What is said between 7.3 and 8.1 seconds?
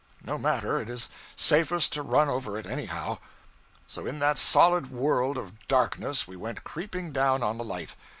on the light.